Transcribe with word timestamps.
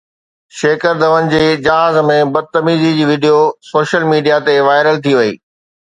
شيڪر 0.59 0.93
ڌون 1.01 1.27
جي 1.33 1.41
جهاز 1.67 1.99
۾ 2.09 2.17
بدتميزي 2.37 2.89
جي 3.01 3.05
وڊيو 3.11 3.37
سوشل 3.71 4.11
ميڊيا 4.15 4.43
تي 4.49 4.57
وائرل 4.71 5.03
ٿي 5.05 5.13
وئي 5.21 5.33